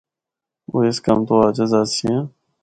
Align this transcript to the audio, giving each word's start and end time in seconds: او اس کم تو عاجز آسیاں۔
او 0.69 0.77
اس 0.87 0.97
کم 1.05 1.19
تو 1.27 1.33
عاجز 1.43 1.71
آسیاں۔ 1.81 2.21